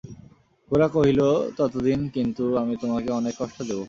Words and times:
গোরা 0.71 0.87
কহিল, 0.87 1.21
ততদিন 1.57 1.99
কিন্তু 2.09 2.43
আমি 2.57 2.73
তোমাকে 2.77 3.09
অনেক 3.11 3.33
কষ্ট 3.37 3.57
দেব। 3.61 3.79